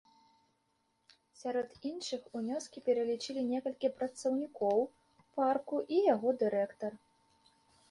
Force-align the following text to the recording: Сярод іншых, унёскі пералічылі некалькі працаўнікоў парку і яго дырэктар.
Сярод 1.41 1.69
іншых, 1.89 2.21
унёскі 2.39 2.83
пералічылі 2.87 3.45
некалькі 3.51 3.93
працаўнікоў 4.01 4.79
парку 5.39 5.75
і 5.99 6.03
яго 6.13 6.37
дырэктар. 6.43 6.93